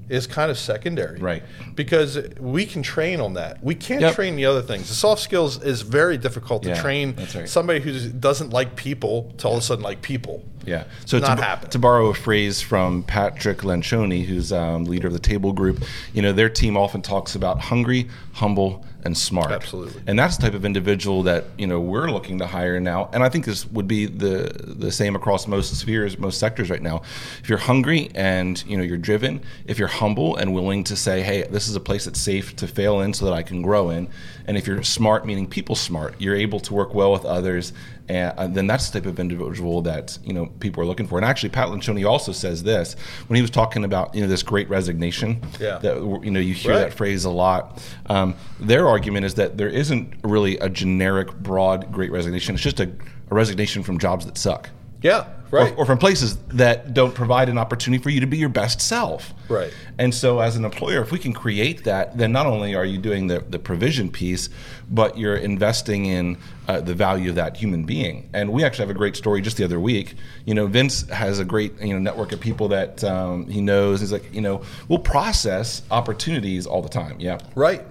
is 0.08 0.26
kind 0.26 0.50
of 0.50 0.58
secondary. 0.58 1.19
Right. 1.19 1.43
Because 1.75 2.19
we 2.40 2.66
can 2.66 2.82
train 2.82 3.20
on 3.20 3.34
that. 3.34 3.62
We 3.62 3.75
can't 3.75 4.00
Yep. 4.00 4.14
train 4.14 4.37
the 4.37 4.46
other 4.46 4.62
things. 4.62 4.88
The 4.88 4.94
soft 4.94 5.22
skills 5.22 5.62
is 5.62 5.82
very 5.82 6.16
difficult 6.16 6.62
to 6.64 6.70
Yeah, 6.70 6.81
train 6.81 7.14
right. 7.34 7.49
somebody 7.49 7.81
who 7.81 8.08
doesn't 8.10 8.50
like 8.50 8.76
people 8.76 9.32
to 9.38 9.49
all 9.49 9.55
of 9.55 9.60
a 9.60 9.62
sudden 9.62 9.84
like 9.84 10.02
people. 10.02 10.43
Yeah. 10.66 10.84
So 11.06 11.16
it's 11.16 11.26
Not 11.26 11.37
to, 11.38 11.44
happening. 11.44 11.70
to 11.70 11.78
borrow 11.78 12.06
a 12.08 12.14
phrase 12.14 12.60
from 12.60 13.02
Patrick 13.02 13.58
Lencioni, 13.58 14.25
who's 14.26 14.52
um, 14.52 14.84
leader 14.84 15.06
of 15.06 15.12
the 15.14 15.19
Table 15.19 15.52
Group, 15.52 15.82
you 16.12 16.20
know, 16.22 16.32
their 16.32 16.49
team 16.50 16.76
often 16.76 17.00
talks 17.00 17.34
about 17.34 17.60
hungry, 17.60 18.08
humble, 18.34 18.84
and 19.05 19.17
smart. 19.17 19.50
Absolutely. 19.53 20.03
And 20.06 20.19
that's 20.19 20.37
the 20.37 20.43
type 20.43 20.55
of 20.55 20.65
individual 20.65 21.23
that 21.23 21.45
you 21.56 21.67
know 21.67 21.79
we're 21.81 22.11
looking 22.11 22.39
to 22.41 22.47
hire 22.47 22.81
now. 22.81 23.09
And 23.12 23.23
I 23.23 23.29
think 23.29 23.45
this 23.45 23.65
would 23.67 23.87
be 23.89 24.06
the 24.06 24.50
the 24.67 24.91
same 24.91 25.15
across 25.17 25.47
most 25.47 25.75
spheres, 25.77 26.19
most 26.19 26.39
sectors 26.39 26.69
right 26.69 26.83
now. 26.83 27.03
If 27.41 27.49
you're 27.49 27.59
hungry 27.59 28.11
and 28.15 28.62
you 28.67 28.77
know 28.77 28.83
you're 28.83 28.99
driven, 28.99 29.41
if 29.67 29.79
you're 29.79 29.89
humble 29.89 30.37
and 30.37 30.53
willing 30.53 30.85
to 30.85 30.97
say, 30.97 31.23
hey, 31.23 31.43
this 31.45 31.69
is 31.69 31.77
a 31.77 31.81
place 31.81 32.05
that's 32.06 32.21
safe 32.21 32.56
to 32.56 32.67
fail 32.67 33.00
in, 33.00 33.15
so 33.15 33.25
that 33.27 33.35
I 33.35 33.43
can 33.43 33.62
grow 33.62 33.91
in, 33.91 34.09
and 34.47 34.56
if 34.56 34.67
you're 34.67 34.83
smart, 34.83 35.25
meaning 35.27 35.47
people 35.47 35.75
smart, 35.77 36.15
you're 36.19 36.37
able 36.37 36.61
to 36.61 36.75
work 36.75 36.93
well 36.94 37.12
with 37.12 37.25
others. 37.25 37.73
And 38.11 38.33
uh, 38.39 38.47
then 38.47 38.67
that's 38.67 38.89
the 38.89 38.99
type 39.01 39.06
of 39.06 39.21
individual 39.21 39.83
that 39.83 40.19
you 40.25 40.33
know 40.33 40.47
people 40.61 40.83
are 40.83 40.87
looking 40.87 41.06
for. 41.06 41.19
And 41.19 41.27
actually, 41.27 41.51
Pat 41.51 41.69
Lencioni 41.69 42.09
also 42.09 42.33
says 42.33 42.62
this 42.62 42.94
when 43.27 43.37
he 43.37 43.43
was 43.43 43.51
talking 43.51 43.85
about 43.85 44.15
you 44.15 44.23
know 44.23 44.27
this 44.29 44.43
great 44.43 44.67
resignation. 44.71 45.43
Yeah. 45.61 45.77
That 45.79 45.97
you 46.25 46.31
know 46.31 46.41
you 46.41 46.55
hear 46.55 46.73
Right. 46.73 46.79
that 46.79 46.94
phrase 46.94 47.27
a 47.27 47.31
lot. 47.31 47.83
Um, 48.06 48.35
their 48.59 48.88
argument 48.88 49.25
is 49.26 49.35
that 49.35 49.56
there 49.58 49.69
isn't 49.69 50.14
really 50.25 50.58
a 50.58 50.69
generic, 50.69 51.35
broad 51.37 51.93
Great 51.93 52.11
Resignation. 52.12 52.55
It's 52.55 52.64
just 52.64 52.81
a, 52.81 52.90
a 53.31 53.35
resignation 53.35 53.82
from 53.82 53.99
jobs 53.99 54.25
that 54.26 54.37
suck, 54.38 54.70
Yeah. 55.02 55.26
or, 55.52 55.58
Right. 55.61 55.75
or 55.79 55.87
from 55.87 55.96
places 55.99 56.37
that 56.49 56.93
don't 56.93 57.14
provide 57.14 57.49
an 57.49 57.56
opportunity 57.56 58.02
for 58.02 58.11
you 58.11 58.20
to 58.20 58.26
be 58.26 58.37
your 58.37 58.50
best 58.50 58.81
self. 58.82 59.32
Right. 59.49 59.73
And 59.99 60.14
so, 60.14 60.40
as 60.40 60.56
an 60.56 60.64
employer, 60.67 61.00
if 61.02 61.11
we 61.11 61.19
can 61.19 61.32
create 61.32 61.85
that, 61.85 62.19
then 62.19 62.32
not 62.32 62.46
only 62.46 62.75
are 62.75 62.85
you 62.85 62.99
doing 62.99 63.29
the, 63.29 63.40
the 63.49 63.58
provision 63.58 64.11
piece, 64.11 64.50
but 64.91 65.17
you're 65.17 65.37
investing 65.37 66.05
in 66.06 66.37
uh, 66.67 66.81
the 66.81 66.94
value 66.94 67.31
of 67.31 67.37
that 67.37 67.56
human 67.56 67.84
being. 67.84 68.29
And 68.34 68.52
we 68.52 68.62
actually 68.62 68.82
have 68.87 68.91
a 68.94 68.99
great 68.99 69.17
story 69.17 69.41
just 69.41 69.56
the 69.56 69.64
other 69.64 69.81
week. 69.81 70.14
You 70.44 70.55
know, 70.55 70.67
Vince 70.67 71.08
has 71.11 71.38
a 71.38 71.44
great 71.46 71.81
you 71.81 71.94
know 71.94 71.99
network 71.99 72.32
of 72.32 72.41
people 72.41 72.69
that 72.69 73.02
um, 73.05 73.46
he 73.49 73.61
knows. 73.62 74.00
He's 74.00 74.12
like, 74.12 74.32
you 74.34 74.43
know, 74.43 74.62
we'll 74.88 74.99
process 74.99 75.82
opportunities 75.91 76.67
all 76.67 76.82
the 76.82 76.89
time. 76.91 77.17
Yeah. 77.20 77.39
right. 77.55 77.82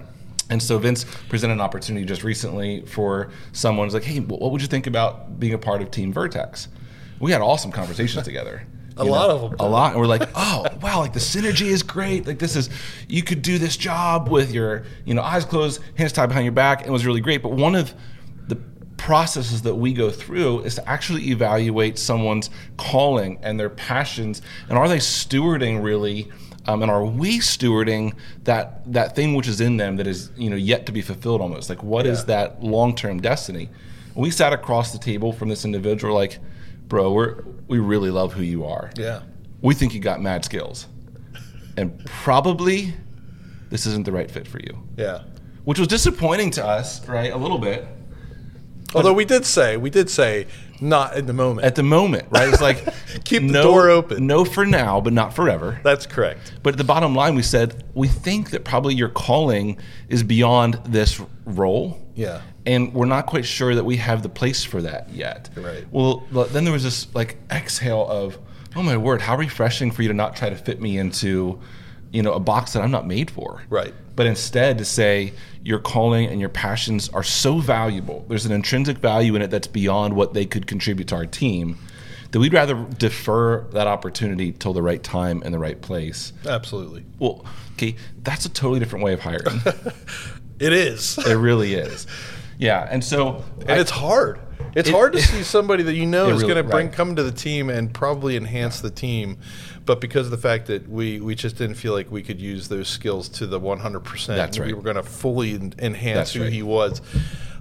And 0.50 0.62
so 0.62 0.77
Vince 0.77 1.06
presented 1.30 1.54
an 1.54 1.62
opportunity 1.62 2.06
just 2.06 2.24
recently 2.24 2.86
for 2.86 3.32
someone 3.51 3.88
who's 3.88 3.94
like, 3.94 4.04
hey, 4.04 4.20
what 4.20 4.51
would 4.51 4.62
you 4.62 4.68
think 4.68 4.88
about 4.88 5.39
being 5.39 5.54
a 5.54 5.58
part 5.58 5.82
of 5.82 5.92
Team 5.92 6.13
Vertex? 6.13 6.70
We 7.20 7.32
had 7.32 7.42
awesome 7.42 7.72
conversations 7.72 8.24
together. 8.25 8.66
A 9.00 9.04
you 9.04 9.12
lot 9.12 9.30
of 9.30 9.42
them, 9.42 9.56
A 9.60 9.68
lot. 9.68 9.92
And 9.92 10.01
we're 10.01 10.08
like, 10.08 10.27
oh, 10.34 10.66
wow, 10.82 11.00
like 11.00 11.13
the 11.13 11.20
synergy 11.20 11.68
is 11.68 11.84
great. 11.84 12.25
Like 12.25 12.39
this 12.39 12.56
is, 12.56 12.70
you 13.08 13.22
could 13.24 13.42
do 13.42 13.58
this 13.58 13.77
job 13.77 14.30
with 14.30 14.51
your, 14.51 14.86
you 15.06 15.13
know, 15.13 15.22
eyes 15.22 15.46
closed, 15.46 15.82
hands 15.98 16.13
tied 16.13 16.27
behind 16.27 16.46
your 16.46 16.54
back. 16.54 16.80
And 16.80 16.89
it 16.89 16.92
was 16.92 17.06
really 17.06 17.22
great. 17.22 17.44
But 17.44 17.51
one 17.51 17.75
of 17.75 17.94
the 18.48 18.56
processes 18.98 19.62
that 19.63 19.75
we 19.75 19.94
go 19.94 20.10
through 20.10 20.62
is 20.62 20.75
to 20.75 20.89
actually 20.89 21.30
evaluate 21.30 22.00
someone's 22.00 22.50
calling 22.77 23.38
and 23.44 23.60
their 23.60 23.70
passions. 23.70 24.42
And 24.68 24.77
are 24.77 24.88
they 24.88 24.98
stewarding 24.98 25.84
really 25.84 26.32
um, 26.67 26.81
and 26.81 26.91
are 26.91 27.05
we 27.05 27.39
stewarding 27.39 28.13
that 28.43 28.81
that 28.91 29.15
thing 29.15 29.33
which 29.36 29.47
is 29.47 29.62
in 29.62 29.77
them 29.77 29.95
that 29.97 30.07
is 30.07 30.31
you 30.38 30.50
know 30.50 30.55
yet 30.55 30.86
to 30.86 30.91
be 30.91 31.01
fulfilled 31.01 31.41
almost 31.41 31.69
like 31.69 31.81
what 31.83 32.05
is 32.05 32.19
Yeah. 32.19 32.25
that 32.25 32.63
long-term 32.63 33.21
destiny 33.21 33.69
we 34.15 34.29
sat 34.31 34.51
across 34.53 34.91
the 34.91 35.00
table 35.00 35.31
from 35.33 35.50
this 35.50 35.63
individual 35.65 36.13
like 36.13 36.39
bro 36.88 37.12
we're 37.12 37.43
we 37.67 37.79
really 37.79 38.12
love 38.12 38.33
who 38.33 38.43
you 38.43 38.65
are 38.65 38.91
Yeah. 38.97 39.21
we 39.62 39.74
think 39.74 39.93
you 39.93 40.00
got 40.00 40.21
mad 40.21 40.43
skills 40.45 40.88
and 41.77 42.03
probably 42.05 42.93
this 43.69 43.86
isn't 43.86 44.05
the 44.05 44.12
right 44.12 44.29
fit 44.29 44.47
for 44.47 44.59
you 44.59 44.83
Yeah. 44.97 45.24
which 45.63 45.79
was 45.79 45.88
disappointing 45.88 46.51
to 46.51 46.65
us 46.65 47.07
right 47.07 47.31
a 47.31 47.38
little 47.38 47.59
bit 47.59 47.88
Although 48.95 49.12
we 49.13 49.25
did 49.25 49.45
say, 49.45 49.75
we 49.75 49.89
did 49.89 50.09
say, 50.09 50.47
not 50.81 51.17
in 51.17 51.25
the 51.25 51.34
moment. 51.34 51.65
at 51.65 51.75
the 51.75 51.84
moment 51.84 52.27
right 52.29 52.48
it's 52.50 52.62
like 52.62 52.84
Keep 53.25 53.43
the 53.43 53.51
no, 53.53 53.63
door 53.63 53.89
open. 53.89 54.27
no 54.27 54.46
for 54.46 54.65
now 54.65 55.01
but 55.01 55.13
not 55.13 55.34
forever 55.34 55.79
That's 55.84 56.05
correct. 56.05 56.53
But 56.63 56.74
at 56.74 56.77
the 56.77 56.84
bottom 56.84 57.15
line, 57.15 57.36
we 57.36 57.41
said 57.41 57.84
we 57.93 58.07
think 58.07 58.51
that 58.51 58.63
probably 58.63 58.93
your 58.96 59.10
calling 59.10 59.77
is 60.10 60.24
beyond 60.24 60.75
this 60.86 61.22
role. 61.46 62.00
Yeah. 62.15 62.41
And 62.65 62.93
we're 62.93 63.05
not 63.05 63.25
quite 63.25 63.46
sure 63.46 63.74
that 63.75 63.84
we 63.86 63.98
have 63.98 64.24
the 64.24 64.29
place 64.29 64.63
for 64.63 64.81
that 64.81 65.10
yet. 65.10 65.50
Right. 65.55 65.86
Well, 65.91 66.25
then 66.31 66.63
there 66.63 66.74
was 66.74 66.84
this 66.84 67.13
like 67.15 67.38
exhale 67.50 68.05
of, 68.07 68.38
oh 68.75 68.84
my 68.84 68.98
word, 68.98 69.22
how 69.22 69.38
refreshing 69.38 69.91
for 69.91 70.01
you 70.01 70.10
to 70.10 70.13
not 70.13 70.36
try 70.36 70.50
to 70.50 70.55
fit 70.55 70.81
me 70.81 70.98
into, 70.98 71.60
you 72.11 72.21
know, 72.21 72.33
a 72.33 72.39
box 72.39 72.73
that 72.73 72.81
I'm 72.83 72.91
not 72.91 73.05
made 73.07 73.29
for. 73.31 73.61
Right. 73.69 73.93
But 74.15 74.25
instead 74.27 74.77
to 74.79 74.85
say 74.85 75.33
your 75.63 75.79
calling 75.79 76.27
and 76.27 76.39
your 76.39 76.49
passions 76.49 77.09
are 77.09 77.23
so 77.23 77.59
valuable. 77.59 78.25
There's 78.29 78.45
an 78.45 78.51
intrinsic 78.51 78.97
value 78.97 79.35
in 79.35 79.41
it 79.41 79.51
that's 79.51 79.67
beyond 79.67 80.15
what 80.15 80.33
they 80.33 80.45
could 80.45 80.65
contribute 80.67 81.07
to 81.09 81.15
our 81.15 81.25
team. 81.25 81.77
that 82.31 82.39
we'd 82.39 82.53
rather 82.53 82.75
defer 82.97 83.61
that 83.71 83.87
opportunity 83.87 84.51
till 84.51 84.73
the 84.73 84.81
right 84.81 85.01
time 85.03 85.41
and 85.45 85.53
the 85.53 85.59
right 85.59 85.81
place. 85.81 86.33
Absolutely. 86.45 87.05
Well, 87.19 87.45
okay, 87.73 87.95
that's 88.23 88.45
a 88.45 88.49
totally 88.49 88.79
different 88.79 89.05
way 89.05 89.13
of 89.13 89.19
hiring. 89.21 89.61
It 90.59 90.73
is. 90.73 91.19
it 91.19 91.35
really 91.35 91.75
is. 91.75 92.07
Yeah, 92.57 92.87
and 92.89 93.03
so 93.03 93.43
and 93.61 93.71
I- 93.71 93.77
it's 93.79 93.91
hard. 93.91 94.39
It's 94.77 94.89
It- 94.89 94.91
hard 94.91 95.13
to 95.13 95.22
see 95.31 95.41
somebody 95.43 95.81
that 95.84 95.96
you 95.96 96.05
know 96.05 96.25
is 96.27 96.41
really- 96.43 96.53
going 96.53 96.63
to 96.65 96.69
bring 96.72 96.88
right. 96.88 96.96
come 96.96 97.15
to 97.15 97.24
the 97.24 97.31
team 97.31 97.69
and 97.69 97.91
probably 97.93 98.36
enhance 98.38 98.79
the 98.79 98.91
team, 98.91 99.38
but 99.86 100.00
because 100.00 100.27
of 100.27 100.31
the 100.31 100.38
fact 100.38 100.67
that 100.67 100.88
we 100.88 101.19
we 101.19 101.34
just 101.34 101.57
didn't 101.57 101.75
feel 101.77 101.93
like 101.93 102.12
we 102.12 102.22
could 102.22 102.39
use 102.39 102.67
those 102.67 102.88
skills 102.88 103.27
to 103.29 103.48
the 103.48 103.60
100 103.60 104.01
percent, 104.01 104.38
That's 104.38 104.60
we 104.60 104.74
were 104.74 104.84
going 104.84 104.98
to 104.98 105.03
fully 105.03 105.55
enhance 105.79 106.17
That's 106.17 106.34
who 106.34 106.43
right. 106.43 106.53
he 106.53 106.62
was. 106.62 107.01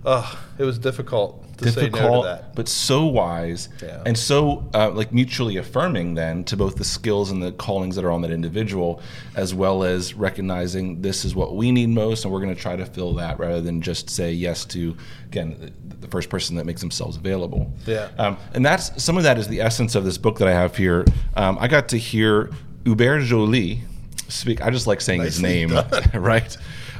Uh, 0.04 0.30
it 0.58 0.64
was 0.64 0.78
difficult 0.78 1.42
say 1.58 1.64
no 1.64 1.86
difficult, 1.88 2.42
but 2.54 2.68
so 2.68 3.06
wise 3.06 3.68
Yeah. 3.82 4.02
and 4.04 4.16
so 4.16 4.68
uh, 4.74 4.90
like 4.90 5.12
mutually 5.12 5.56
affirming 5.56 6.14
then 6.14 6.44
to 6.44 6.56
both 6.56 6.76
the 6.76 6.84
skills 6.84 7.30
and 7.30 7.42
the 7.42 7.52
callings 7.52 7.96
that 7.96 8.04
are 8.04 8.10
on 8.10 8.22
that 8.22 8.30
individual, 8.30 9.00
as 9.34 9.54
well 9.54 9.82
as 9.84 10.14
recognizing 10.14 11.02
this 11.02 11.24
is 11.24 11.34
what 11.34 11.56
we 11.56 11.72
need 11.72 11.88
most, 11.88 12.24
and 12.24 12.32
we're 12.32 12.40
going 12.40 12.54
to 12.54 12.60
try 12.60 12.76
to 12.76 12.84
fill 12.86 13.14
that 13.14 13.38
rather 13.38 13.60
than 13.60 13.80
just 13.80 14.10
say 14.10 14.32
yes 14.32 14.64
to 14.66 14.96
again 15.26 15.72
the, 16.00 16.06
first 16.06 16.30
person 16.30 16.54
that 16.54 16.64
makes 16.64 16.80
themselves 16.80 17.16
available. 17.16 17.72
Yeah. 17.84 18.10
Um, 18.16 18.36
and 18.54 18.64
that's 18.64 19.02
some 19.02 19.16
of 19.16 19.24
that 19.24 19.38
is 19.38 19.48
the 19.48 19.60
essence 19.60 19.96
of 19.96 20.04
this 20.04 20.18
book 20.18 20.38
that 20.38 20.46
I 20.46 20.52
have 20.52 20.76
here. 20.76 21.04
Um, 21.34 21.58
I 21.60 21.66
got 21.66 21.88
to 21.88 21.98
hear 21.98 22.50
Hubert 22.84 23.22
Joly 23.22 23.80
speak. 24.28 24.62
I 24.64 24.70
just 24.70 24.86
like 24.86 25.00
saying 25.00 25.22
his 25.22 25.42
name, 25.42 25.72
right? 26.14 26.56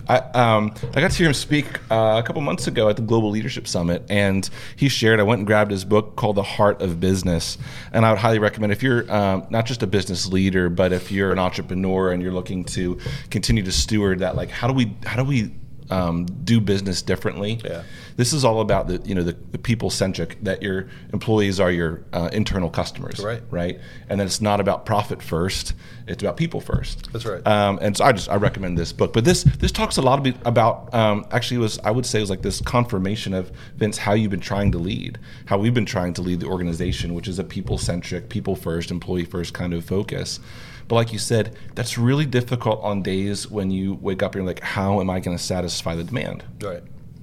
I, 0.09 0.19
um, 0.19 0.73
I 0.95 1.01
got 1.01 1.11
to 1.11 1.17
hear 1.17 1.27
him 1.27 1.35
speak 1.35 1.67
uh, 1.91 2.21
a 2.23 2.27
couple 2.27 2.41
months 2.43 2.67
ago 2.67 2.89
at 2.89 2.97
the 2.97 3.03
Global 3.03 3.31
Leadership 3.31 3.67
Summit, 3.67 4.05
and 4.09 4.49
he 4.77 4.89
shared. 4.89 5.21
I 5.21 5.25
went 5.25 5.41
and 5.41 5.47
grabbed 5.47 5.71
his 5.71 5.85
book 5.85 6.17
called 6.17 6.37
The 6.37 6.43
Heart 6.43 6.83
of 6.83 7.01
Business, 7.01 7.59
and 7.93 8.07
I 8.07 8.11
would 8.11 8.19
highly 8.19 8.39
recommend 8.39 8.73
if 8.73 8.83
you're 8.83 9.11
um, 9.13 9.47
not 9.51 9.67
just 9.67 9.83
a 9.83 9.87
business 9.87 10.27
leader, 10.27 10.69
but 10.69 10.93
if 10.93 11.11
you're 11.11 11.33
an 11.33 11.39
entrepreneur 11.39 12.13
and 12.13 12.23
you're 12.23 12.33
looking 12.33 12.65
to 12.65 12.99
continue 13.31 13.63
to 13.65 13.73
steward 13.73 14.21
that, 14.21 14.37
like 14.37 14.51
how 14.51 14.69
do 14.69 14.73
we 14.73 14.95
how 15.05 15.17
do 15.17 15.25
we 15.25 15.53
um, 15.91 16.27
do 16.27 16.61
business 16.61 17.03
differently? 17.03 17.61
Yeah. 17.65 17.83
This 18.17 18.33
is 18.33 18.45
all 18.45 18.61
about 18.61 18.89
the 18.89 19.01
you 19.05 19.15
know 19.15 19.23
the, 19.23 19.37
the 19.53 19.59
people 19.59 19.91
centric 19.91 20.43
that 20.43 20.63
your 20.63 20.89
employees 21.13 21.61
are 21.61 21.71
your 21.71 22.05
uh, 22.13 22.31
internal 22.33 22.71
customers, 22.71 23.21
Right. 23.21 23.43
Right, 23.51 23.81
and 24.09 24.19
then 24.19 24.27
it's 24.27 24.41
not 24.41 24.61
about 24.61 24.87
profit 24.87 25.23
first; 25.23 25.75
it's 26.07 26.23
about 26.23 26.37
people 26.37 26.61
first. 26.61 27.13
That's 27.13 27.25
right. 27.25 27.47
Um, 27.47 27.79
and 27.83 27.97
so 27.97 28.05
I 28.05 28.13
just 28.13 28.29
I 28.29 28.37
recommend 28.37 28.79
this 28.79 28.93
book. 28.93 29.13
But 29.13 29.25
this 29.25 29.45
this 29.45 29.73
talks 29.73 29.97
a 29.97 30.03
lot 30.03 30.27
about 30.47 30.93
um, 30.95 31.27
actually 31.31 31.59
it 31.59 31.61
was 31.61 31.79
I 31.81 31.91
would 31.91 32.07
say 32.07 32.19
it 32.19 32.23
was 32.23 32.31
like 32.31 32.43
this 32.43 32.61
confirmation 32.61 33.35
of 33.35 33.51
Vince 33.77 33.99
how 33.99 34.15
you've 34.15 34.31
been 34.31 34.41
trying 34.41 34.73
to 34.73 34.79
lead, 34.79 35.19
how 35.47 35.59
we've 35.59 35.75
been 35.75 35.87
trying 35.87 36.13
to 36.15 36.23
lead 36.23 36.41
the 36.41 36.47
organization, 36.47 37.15
which 37.15 37.29
is 37.29 37.39
a 37.39 37.45
people 37.45 37.79
centric, 37.79 38.29
people 38.29 38.57
first, 38.57 38.91
employee 38.91 39.25
first 39.25 39.53
kind 39.55 39.75
of 39.75 39.85
focus. 39.85 40.41
But 40.89 40.95
like 40.97 41.13
you 41.13 41.19
said, 41.19 41.57
that's 41.75 41.99
really 41.99 42.27
difficult 42.27 42.83
on 42.83 43.03
days 43.03 43.51
when 43.51 43.71
you 43.71 43.95
wake 43.95 44.23
up 44.23 44.35
and 44.35 44.43
you're 44.43 44.47
like, 44.47 44.63
how 44.63 45.01
am 45.01 45.11
I 45.11 45.21
going 45.21 45.37
to 45.37 45.43
satisfy 45.43 45.95
the 45.95 46.05
demand? 46.05 46.45
right. 46.63 46.83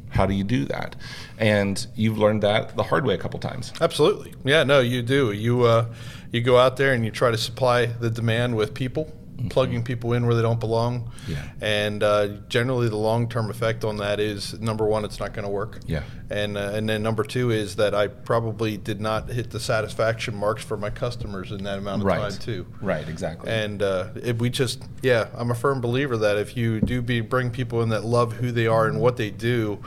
How 0.10 0.28
do 0.28 0.36
you 0.36 0.44
do 0.44 0.66
that? 0.66 0.96
And 1.40 1.88
you've 1.96 2.20
learned 2.20 2.44
that 2.44 2.76
the 2.76 2.84
hard 2.84 3.04
way 3.04 3.16
a 3.16 3.18
couple 3.18 3.40
times. 3.40 3.74
Absolutely. 3.82 4.36
Yeah, 4.44 4.64
no, 4.64 4.80
you 4.80 5.02
do. 5.02 5.32
You 5.32 5.64
uh, 5.64 5.88
you 6.32 6.42
go 6.42 6.60
out 6.60 6.78
there 6.78 6.94
and 6.94 7.04
you 7.04 7.10
try 7.10 7.32
to 7.32 7.38
supply 7.38 7.88
the 7.88 8.12
demand 8.12 8.56
with 8.56 8.76
people, 8.76 9.12
plugging 9.50 9.84
people 9.84 10.14
in 10.14 10.26
where 10.26 10.36
they 10.36 10.42
don't 10.42 10.60
belong. 10.60 11.04
Mm-hmm. 11.04 11.32
Yeah. 11.32 11.44
And 11.62 12.04
uh, 12.04 12.28
generally, 12.50 12.90
the 12.90 12.98
long 12.98 13.28
term 13.30 13.50
effect 13.50 13.84
on 13.84 13.98
that 13.98 14.20
is 14.20 14.60
number 14.60 14.86
one, 14.86 15.06
it's 15.06 15.20
not 15.20 15.34
going 15.34 15.46
to 15.46 15.52
work. 15.52 15.80
Yeah. 15.86 16.04
And 16.30 16.58
uh, 16.58 16.72
and 16.74 16.88
then 16.88 17.04
number 17.04 17.24
two 17.24 17.52
is 17.52 17.76
that 17.76 17.94
I 17.94 18.08
probably 18.08 18.78
did 18.78 19.00
not 19.02 19.30
hit 19.30 19.50
the 19.52 19.60
satisfaction 19.60 20.36
marks 20.36 20.64
for 20.64 20.78
my 20.78 20.90
customers 20.90 21.52
in 21.52 21.64
that 21.64 21.78
amount 21.78 22.02
of 22.02 22.08
Right. 22.08 22.32
time 22.32 22.40
too. 22.40 22.66
Right. 22.82 23.08
Exactly. 23.08 23.52
And 23.52 23.82
uh, 23.84 24.10
if 24.16 24.38
we 24.40 24.50
just, 24.50 24.84
yeah, 25.02 25.28
I'm 25.36 25.52
a 25.52 25.56
firm 25.56 25.82
believer 25.82 26.18
that 26.18 26.38
if 26.38 26.56
you 26.58 26.80
do 26.82 27.02
be 27.02 27.22
bring 27.22 27.52
people 27.52 27.82
in 27.84 27.90
that 27.90 28.04
love 28.06 28.34
who 28.34 28.52
they 28.52 28.68
are 28.68 28.88
and 28.88 29.00
what 29.00 29.18
they 29.18 29.30
do, 29.32 29.80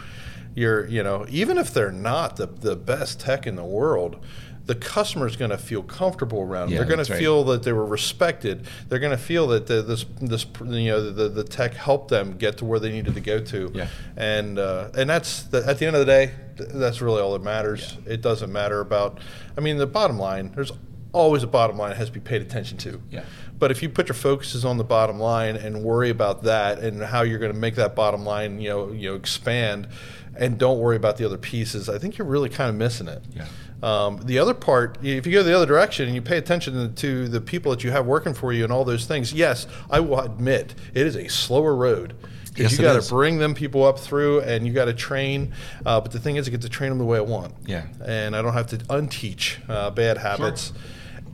you're, 0.56 0.86
you 0.88 1.04
know, 1.04 1.25
even 1.28 1.58
if 1.58 1.72
they're 1.72 1.92
not 1.92 2.36
the, 2.36 2.46
the 2.46 2.75
best 2.75 3.20
tech 3.20 3.46
in 3.46 3.54
the 3.54 3.64
world, 3.64 4.16
the 4.64 4.75
customer's 4.75 5.36
going 5.36 5.52
to 5.52 5.58
feel 5.58 5.82
comfortable 5.82 6.40
around. 6.40 6.66
them. 6.66 6.70
Yeah, 6.70 6.78
They're 6.78 6.96
going 6.96 7.04
to 7.04 7.12
right. 7.12 7.20
feel 7.20 7.44
that 7.44 7.62
they 7.62 7.72
were 7.72 7.86
respected. 7.86 8.66
They're 8.88 8.98
going 8.98 9.16
to 9.16 9.22
feel 9.22 9.46
that 9.48 9.68
the, 9.68 9.82
this, 9.82 10.04
this, 10.20 10.44
you 10.64 10.90
know, 10.90 11.12
the, 11.12 11.28
the 11.28 11.44
tech 11.44 11.75
helped 11.75 12.08
them 12.08 12.36
get 12.36 12.58
to 12.58 12.64
where 12.64 12.80
they 12.80 12.90
needed 12.90 13.14
to 13.14 13.20
go 13.20 13.38
to. 13.38 13.70
Yeah. 13.72 13.88
And 14.16 14.58
uh, 14.58 14.90
and 14.96 15.08
that's 15.08 15.44
the, 15.44 15.64
at 15.64 15.78
the 15.78 15.86
end 15.86 15.94
of 15.94 16.00
the 16.00 16.06
day, 16.06 16.32
th- 16.56 16.70
that's 16.70 17.00
really 17.00 17.22
all 17.22 17.34
that 17.34 17.44
matters. 17.44 17.96
It 18.06 18.22
doesn't 18.22 18.50
matter 18.50 18.80
about. 18.80 19.20
I 19.56 19.60
mean, 19.60 19.76
the 19.76 19.86
bottom 19.86 20.18
line. 20.18 20.50
There's 20.52 20.72
always 21.12 21.42
a 21.42 21.46
bottom 21.46 21.78
line 21.78 21.90
that 21.90 21.96
has 21.96 22.08
to 22.08 22.12
be 22.12 22.20
paid 22.20 22.42
attention 22.42 22.76
to. 22.78 23.00
Yeah. 23.10 23.25
But 23.58 23.70
if 23.70 23.82
you 23.82 23.88
put 23.88 24.08
your 24.08 24.14
focuses 24.14 24.64
on 24.64 24.76
the 24.76 24.84
bottom 24.84 25.18
line 25.18 25.56
and 25.56 25.82
worry 25.82 26.10
about 26.10 26.42
that 26.42 26.80
and 26.80 27.02
how 27.02 27.22
you're 27.22 27.38
going 27.38 27.52
to 27.52 27.58
make 27.58 27.76
that 27.76 27.94
bottom 27.94 28.25
line, 28.25 28.60
you 28.60 28.68
know, 28.68 28.92
you 28.92 29.10
know, 29.10 29.14
expand, 29.14 29.88
and 30.38 30.58
don't 30.58 30.78
worry 30.78 30.96
about 30.96 31.16
the 31.16 31.24
other 31.24 31.38
pieces, 31.38 31.88
I 31.88 31.98
think 31.98 32.18
you're 32.18 32.26
really 32.26 32.48
kind 32.48 32.70
of 32.70 32.76
missing 32.76 33.08
it. 33.08 33.22
Yeah. 33.34 33.46
Um, 33.82 34.20
the 34.24 34.38
other 34.38 34.54
part, 34.54 34.98
if 35.04 35.26
you 35.26 35.32
go 35.32 35.42
the 35.42 35.54
other 35.54 35.66
direction 35.66 36.06
and 36.06 36.14
you 36.14 36.22
pay 36.22 36.38
attention 36.38 36.94
to 36.94 37.28
the 37.28 37.40
people 37.40 37.70
that 37.72 37.84
you 37.84 37.90
have 37.90 38.06
working 38.06 38.32
for 38.32 38.52
you 38.52 38.64
and 38.64 38.72
all 38.72 38.84
those 38.84 39.06
things, 39.06 39.32
yes, 39.32 39.66
I 39.90 40.00
will 40.00 40.20
admit 40.20 40.74
it 40.94 41.06
is 41.06 41.16
a 41.16 41.28
slower 41.28 41.74
road. 41.74 42.14
Yes, 42.56 42.72
you 42.72 42.78
got 42.78 43.00
to 43.00 43.06
bring 43.06 43.36
them 43.36 43.54
people 43.54 43.84
up 43.84 43.98
through, 43.98 44.40
and 44.40 44.66
you 44.66 44.72
got 44.72 44.86
to 44.86 44.94
train. 44.94 45.52
Uh, 45.84 46.00
but 46.00 46.10
the 46.10 46.18
thing 46.18 46.36
is, 46.36 46.48
I 46.48 46.50
get 46.50 46.62
to 46.62 46.70
train 46.70 46.88
them 46.88 46.98
the 46.98 47.04
way 47.04 47.18
I 47.18 47.20
want. 47.20 47.52
Yeah. 47.66 47.84
And 48.02 48.34
I 48.34 48.40
don't 48.40 48.54
have 48.54 48.68
to 48.68 48.78
unteach 48.78 49.58
uh, 49.68 49.90
bad 49.90 50.16
habits. 50.16 50.72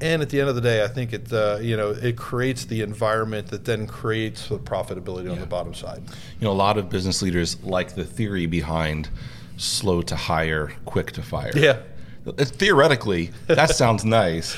And 0.00 0.20
at 0.22 0.30
the 0.30 0.40
end 0.40 0.48
of 0.48 0.54
the 0.56 0.60
day, 0.60 0.82
I 0.82 0.88
think 0.88 1.12
it 1.12 1.32
uh, 1.32 1.58
you 1.60 1.76
know 1.76 1.90
it 1.90 2.16
creates 2.16 2.64
the 2.64 2.80
environment 2.82 3.48
that 3.48 3.64
then 3.64 3.86
creates 3.86 4.48
the 4.48 4.58
profitability 4.58 5.30
on 5.30 5.38
the 5.38 5.46
bottom 5.46 5.74
side. 5.74 6.02
you 6.40 6.44
know, 6.46 6.50
a 6.50 6.54
lot 6.54 6.76
of 6.78 6.88
business 6.90 7.22
leaders 7.22 7.62
like 7.62 7.94
the 7.94 8.04
theory 8.04 8.46
behind 8.46 9.08
slow 9.58 10.02
to 10.02 10.16
hire, 10.16 10.72
quick 10.86 11.12
to 11.12 11.22
fire. 11.22 11.52
Yeah. 11.54 11.78
Theoretically, 12.36 13.30
that 13.46 13.70
sounds 13.76 14.04
nice. 14.04 14.56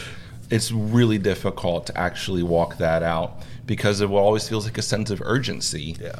It's 0.51 0.71
really 0.71 1.19
difficult 1.19 1.87
to 1.87 1.99
actually 1.99 2.43
walk 2.43 2.77
that 2.79 3.03
out 3.03 3.43
because 3.67 4.01
it 4.03 4.11
always 4.11 4.47
feels 4.49 4.67
like 4.67 4.77
a 4.77 4.83
sense 4.83 5.11
of 5.11 5.23
urgency 5.25 5.97
Yeah. 6.01 6.13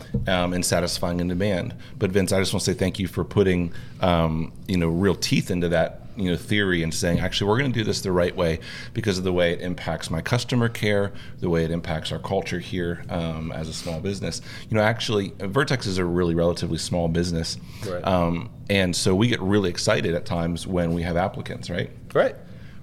um, 0.43 0.55
and 0.55 0.65
satisfying 0.65 1.21
a 1.21 1.25
demand. 1.25 1.75
But 1.99 2.11
Vince, 2.11 2.33
I 2.33 2.41
just 2.41 2.53
want 2.55 2.65
to 2.65 2.73
say 2.73 2.77
thank 2.79 2.99
you 2.99 3.07
for 3.07 3.23
putting 3.25 3.73
um, 4.01 4.53
you 4.67 4.77
know 4.79 4.89
real 4.89 5.15
teeth 5.15 5.51
into 5.51 5.69
that 5.69 6.01
you 6.17 6.31
know 6.31 6.37
theory 6.37 6.83
and 6.83 6.93
saying 6.95 7.19
actually 7.21 7.49
we're 7.49 7.59
going 7.59 7.73
to 7.73 7.79
do 7.79 7.85
this 7.85 8.01
the 8.01 8.13
right 8.13 8.35
way 8.35 8.61
because 8.93 9.19
of 9.19 9.25
the 9.25 9.33
way 9.33 9.53
it 9.53 9.61
impacts 9.61 10.11
my 10.11 10.21
customer 10.21 10.69
care, 10.69 11.13
the 11.41 11.49
way 11.51 11.65
it 11.65 11.71
impacts 11.71 12.13
our 12.13 12.19
culture 12.19 12.59
here 12.59 13.05
um, 13.09 13.51
as 13.53 13.69
a 13.69 13.73
small 13.75 14.01
business. 14.01 14.41
You 14.71 14.77
know, 14.77 14.83
actually, 14.83 15.33
Vertex 15.39 15.87
is 15.87 15.99
a 15.99 16.05
really 16.05 16.35
relatively 16.35 16.79
small 16.79 17.09
business, 17.09 17.59
Right. 17.89 18.05
um, 18.07 18.51
and 18.71 18.95
so 18.95 19.15
we 19.15 19.29
get 19.29 19.41
really 19.41 19.71
excited 19.71 20.15
at 20.15 20.25
times 20.25 20.67
when 20.67 20.95
we 20.95 21.03
have 21.03 21.17
applicants, 21.17 21.69
right? 21.71 21.91
Right. 22.13 22.37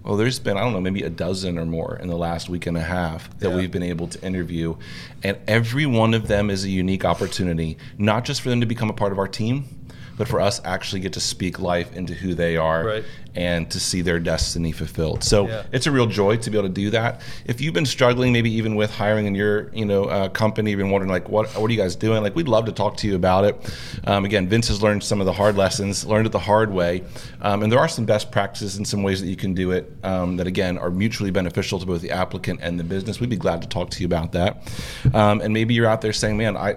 Well, 0.04 0.18
there's 0.18 0.40
been, 0.40 0.58
I 0.58 0.62
don't 0.62 0.74
know, 0.74 0.82
maybe 0.82 1.04
a 1.04 1.12
dozen 1.12 1.60
or 1.60 1.66
more 1.68 1.96
in 2.02 2.08
the 2.08 2.16
last 2.18 2.50
week 2.50 2.66
and 2.66 2.76
a 2.76 2.82
half 2.82 3.30
that 3.38 3.50
Yeah. 3.50 3.56
we've 3.56 3.70
been 3.70 3.84
able 3.84 4.08
to 4.08 4.26
interview. 4.26 4.76
And 5.24 5.38
every 5.48 5.86
one 5.86 6.16
of 6.16 6.28
them 6.28 6.50
is 6.50 6.64
a 6.66 6.70
unique 6.70 7.06
opportunity, 7.06 7.78
not 8.00 8.26
just 8.26 8.42
for 8.42 8.50
them 8.50 8.62
to 8.62 8.66
become 8.66 8.90
a 8.90 8.94
part 8.94 9.12
of 9.12 9.20
our 9.20 9.28
team, 9.28 9.66
but 10.18 10.28
for 10.28 10.40
us 10.40 10.62
actually 10.66 11.02
get 11.02 11.14
to 11.14 11.20
speak 11.20 11.60
life 11.60 11.96
into 11.96 12.14
who 12.14 12.34
they 12.34 12.58
are 12.58 12.86
Right. 12.86 13.04
and 13.34 13.70
to 13.72 13.80
see 13.80 14.02
their 14.02 14.20
destiny 14.20 14.72
fulfilled. 14.72 15.24
So 15.24 15.48
Yeah. 15.48 15.64
it's 15.72 15.88
a 15.88 15.92
real 15.92 16.06
joy 16.06 16.36
to 16.38 16.50
be 16.52 16.58
able 16.58 16.68
to 16.68 16.74
do 16.74 16.90
that. 16.92 17.22
If 17.46 17.62
you've 17.62 17.74
been 17.74 17.86
struggling, 17.86 18.34
maybe 18.34 18.52
even 18.54 18.76
with 18.76 18.92
hiring 18.92 19.26
in 19.26 19.36
your, 19.36 19.72
you 19.74 19.86
know, 19.86 20.04
uh, 20.06 20.28
company, 20.30 20.72
you've 20.72 20.78
been 20.80 20.90
wondering 20.90 21.12
like, 21.12 21.30
what, 21.30 21.48
what 21.58 21.70
are 21.70 21.74
you 21.74 21.80
guys 21.80 21.96
doing? 21.96 22.22
Like, 22.22 22.36
we'd 22.36 22.50
love 22.50 22.66
to 22.66 22.72
talk 22.72 22.98
to 22.98 23.08
you 23.08 23.16
about 23.16 23.46
it. 23.46 23.74
Um, 24.06 24.26
again, 24.26 24.48
Vince 24.48 24.68
has 24.68 24.82
learned 24.84 25.04
some 25.04 25.20
of 25.22 25.26
the 25.26 25.34
hard 25.34 25.56
lessons, 25.56 26.06
learned 26.06 26.26
it 26.28 26.32
the 26.34 26.40
hard 26.40 26.72
way, 26.74 27.04
um, 27.42 27.64
and 27.64 27.72
there 27.72 27.80
are 27.80 27.88
some 27.88 28.06
best 28.06 28.32
practices 28.32 28.76
and 28.78 28.86
some 28.88 29.02
ways 29.04 29.22
that 29.22 29.28
you 29.28 29.36
can 29.38 29.54
do 29.54 29.72
it 29.72 29.92
um, 30.04 30.36
that 30.38 30.46
again 30.48 30.78
are 30.78 30.92
mutually 30.92 31.32
beneficial 31.32 31.80
to 31.80 31.86
both 31.86 32.02
the 32.02 32.12
applicant 32.12 32.60
and 32.62 32.80
the 32.80 32.84
business. 32.84 33.20
We'd 33.20 33.30
be 33.30 33.38
glad 33.38 33.62
to 33.62 33.68
talk 33.68 33.90
to 33.92 34.00
you 34.02 34.06
about 34.06 34.34
that. 34.34 34.68
Um, 35.14 35.40
and 35.42 35.54
maybe 35.54 35.74
you're 35.74 35.88
out 35.88 36.02
there 36.02 36.14
saying, 36.14 36.36
man, 36.38 36.58
I, 36.58 36.76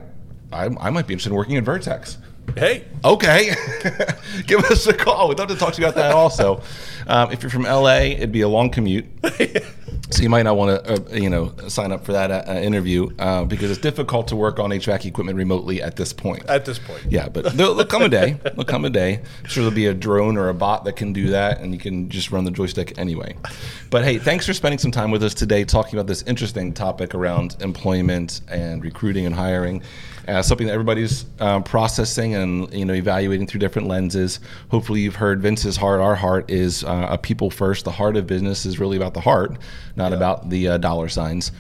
I, 0.53 0.67
I 0.81 0.91
might 0.91 1.07
be 1.09 1.15
interested 1.15 1.31
in 1.31 1.37
working 1.37 1.57
at 1.57 1.65
Vertex. 1.65 2.17
Hey. 2.57 2.85
Okay, 3.05 3.55
give 4.47 4.65
us 4.65 4.87
a 4.87 4.95
call. 4.95 5.29
We'd 5.29 5.39
love 5.39 5.49
to 5.49 5.57
talk 5.57 5.75
to 5.75 5.81
you 5.83 5.89
about 5.89 5.97
that 5.97 6.13
also. 6.13 6.63
Um, 7.07 7.33
if 7.33 7.43
you're 7.43 7.51
from 7.51 7.65
LA, 7.65 7.99
it'd 8.15 8.33
be 8.33 8.41
a 8.41 8.49
long 8.49 8.71
commute. 8.71 9.07
So 10.11 10.23
you 10.23 10.29
might 10.29 10.43
not 10.43 10.57
want 10.57 10.85
to, 10.85 10.93
uh, 10.93 11.17
you 11.17 11.31
know, 11.31 11.55
sign 11.69 11.91
up 11.91 12.05
for 12.05 12.13
that 12.13 12.31
uh, 12.31 12.53
interview 12.61 13.11
uh, 13.19 13.45
because 13.45 13.71
it's 13.71 13.81
difficult 13.81 14.29
to 14.29 14.37
work 14.37 14.59
on 14.59 14.71
HVAC 14.71 15.07
equipment 15.07 15.37
remotely 15.37 15.83
at 15.83 15.97
this 15.97 16.13
point. 16.13 16.45
At 16.47 16.65
this 16.65 16.79
point, 16.79 17.07
yeah, 17.09 17.29
but 17.29 17.57
there'll, 17.57 17.75
there'll 17.75 17.89
come 17.89 18.03
a 18.03 18.09
day. 18.09 18.39
There'll 18.43 18.65
come 18.65 18.85
a 18.85 18.91
day. 18.91 19.23
I'm 19.43 19.49
sure 19.49 19.63
there'll 19.63 19.75
be 19.75 19.87
a 19.87 19.95
drone 19.95 20.37
or 20.37 20.51
a 20.51 20.55
bot 20.55 20.85
that 20.85 20.97
can 20.97 21.13
do 21.13 21.31
that, 21.31 21.61
and 21.61 21.73
you 21.73 21.81
can 21.81 22.11
just 22.11 22.31
run 22.31 22.45
the 22.45 22.51
joystick 22.51 22.99
anyway. 22.99 23.35
But 23.91 24.05
hey, 24.05 24.19
thanks 24.19 24.47
for 24.47 24.53
spending 24.53 24.79
some 24.79 24.91
time 24.91 25.11
with 25.11 25.23
us 25.25 25.33
today, 25.33 25.65
talking 25.65 25.99
about 25.99 26.07
this 26.07 26.23
interesting 26.23 26.75
topic 26.75 27.15
around 27.15 27.57
employment 27.61 28.43
and 28.49 28.85
recruiting 28.85 29.27
and 29.27 29.35
hiring 29.35 29.83
uh, 30.29 30.43
something 30.43 30.67
that 30.67 30.73
everybody's 30.73 31.27
um, 31.41 31.63
processing 31.63 32.35
and 32.35 32.73
you 32.73 32.85
know 32.85 32.95
evaluating 32.95 33.47
through 33.47 33.61
different 33.61 33.89
lenses. 33.89 34.41
Hopefully, 34.71 35.01
you've 35.01 35.17
heard 35.17 35.41
Vince's 35.41 35.77
heart. 35.77 36.01
Our 36.01 36.15
heart 36.15 36.51
is 36.51 36.85
uh, 36.85 37.09
a 37.11 37.19
people 37.19 37.51
first. 37.51 37.85
The 37.85 37.93
heart 37.93 38.17
of 38.17 38.27
business 38.27 38.67
is 38.67 38.79
really 38.79 38.97
about 38.97 39.15
the 39.15 39.21
heart, 39.21 39.59
not 39.97 40.13
yeah. 40.13 40.17
about 40.17 40.51
the 40.51 40.69
uh, 40.69 40.79
dollar 40.79 41.09
signs. 41.09 41.53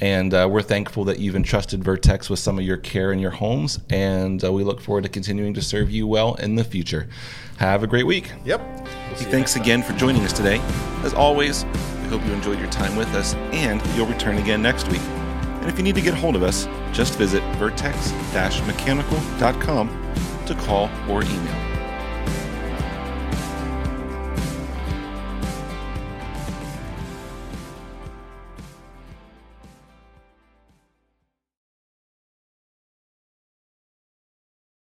And 0.00 0.34
uh, 0.34 0.48
we're 0.50 0.62
thankful 0.62 1.04
that 1.04 1.20
you've 1.20 1.36
entrusted 1.36 1.84
Vertex 1.84 2.28
with 2.28 2.40
some 2.40 2.58
of 2.58 2.64
your 2.64 2.76
care 2.76 3.12
in 3.12 3.20
your 3.20 3.30
homes, 3.30 3.78
and 3.90 4.44
uh, 4.44 4.52
we 4.52 4.64
look 4.64 4.80
forward 4.80 5.04
to 5.04 5.08
continuing 5.08 5.54
to 5.54 5.62
serve 5.62 5.90
you 5.90 6.06
well 6.06 6.34
in 6.34 6.56
the 6.56 6.64
future. 6.64 7.08
Have 7.58 7.84
a 7.84 7.86
great 7.86 8.06
week. 8.06 8.32
Yep. 8.44 8.60
We'll 8.60 9.30
thanks 9.30 9.54
again 9.54 9.82
for 9.82 9.92
joining 9.92 10.22
us 10.24 10.32
today. 10.32 10.58
As 11.04 11.14
always, 11.14 11.64
we 12.02 12.08
hope 12.08 12.24
you 12.26 12.32
enjoyed 12.32 12.58
your 12.58 12.70
time 12.70 12.96
with 12.96 13.08
us, 13.14 13.34
and 13.52 13.80
you'll 13.94 14.06
return 14.06 14.38
again 14.38 14.60
next 14.60 14.88
week. 14.88 15.23
And 15.64 15.72
if 15.72 15.78
you 15.78 15.82
need 15.82 15.94
to 15.94 16.02
get 16.02 16.12
hold 16.12 16.36
of 16.36 16.42
us, 16.42 16.68
just 16.92 17.14
visit 17.14 17.42
vertex-mechanical.com 17.54 19.88
to 20.44 20.54
call 20.56 20.90
or 21.08 21.22
email. 21.22 21.73